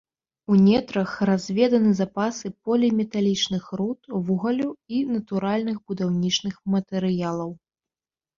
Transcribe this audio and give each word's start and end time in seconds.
У 0.53 0.55
нетрах 0.67 1.11
разведаны 1.29 1.91
запасы 1.99 2.51
поліметалічных 2.69 3.63
руд, 3.81 4.09
вугалю 4.31 4.69
і 5.01 5.03
натуральных 5.13 5.77
будаўнічых 5.93 6.55
матэрыялаў. 6.79 7.51